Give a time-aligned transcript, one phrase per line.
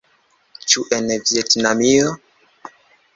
[0.71, 2.09] Ĉu en Vjetnamio?